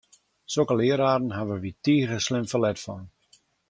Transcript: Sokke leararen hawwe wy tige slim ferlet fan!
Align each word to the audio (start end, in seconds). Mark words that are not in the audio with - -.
Sokke 0.53 0.77
leararen 0.79 1.29
hawwe 1.37 1.55
wy 1.63 1.71
tige 1.83 2.17
slim 2.25 2.45
ferlet 2.51 2.79
fan! 2.85 3.05